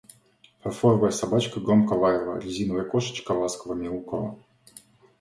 Фарфоровая 0.63 1.11
Собачка 1.11 1.59
громко 1.59 1.93
лаяла, 1.93 2.39
резиновая 2.39 2.85
Кошечка 2.85 3.33
ласково 3.33 3.75
мяукала. 3.75 4.35